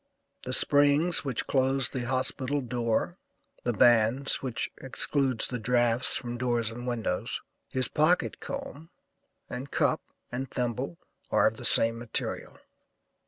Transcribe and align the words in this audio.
The 0.45 0.53
springs 0.53 1.23
which 1.23 1.45
close 1.45 1.89
the 1.89 2.07
hospital 2.07 2.59
door, 2.61 3.19
the 3.63 3.71
bands 3.71 4.41
which 4.41 4.71
excludes 4.81 5.45
the 5.45 5.59
drafts 5.59 6.17
from 6.17 6.39
doors 6.39 6.71
and 6.71 6.87
windows, 6.87 7.39
his 7.69 7.87
pocket 7.87 8.39
comb 8.39 8.89
and 9.47 9.69
cup 9.69 10.01
and 10.31 10.49
thimble 10.49 10.97
are 11.29 11.45
of 11.45 11.57
the 11.57 11.65
same 11.65 11.99
material. 11.99 12.57